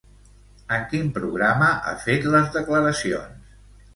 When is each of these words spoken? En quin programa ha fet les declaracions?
En 0.77 0.85
quin 0.93 1.09
programa 1.17 1.69
ha 1.91 1.95
fet 2.07 2.27
les 2.37 2.49
declaracions? 2.57 3.55